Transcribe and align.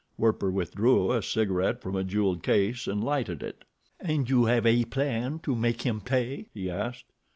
Werper 0.17 0.49
withdrew 0.49 1.11
a 1.11 1.21
cigaret 1.21 1.79
from 1.79 1.95
a 1.95 2.03
jeweled 2.03 2.41
case 2.41 2.87
and 2.87 3.03
lighted 3.03 3.43
it. 3.43 3.65
"And 3.99 4.27
you 4.27 4.45
have 4.45 4.65
a 4.65 4.83
plan 4.85 5.37
to 5.43 5.55
make 5.55 5.83
him 5.83 6.01
pay?" 6.01 6.47
he 6.55 6.71
asked. 6.71 7.05